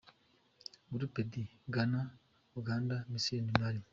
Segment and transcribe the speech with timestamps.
[0.93, 1.33] Group D:
[1.73, 2.01] Ghana,
[2.59, 3.81] Uganda, Misiri, Mali.